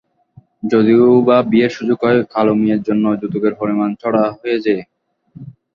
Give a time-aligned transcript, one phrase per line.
[0.63, 4.83] যদিওবা বিয়ের সুযোগ হয়, কালো মেয়ের জন্য যৌতুকের পরিমাণ চড়া হয়ে যায়।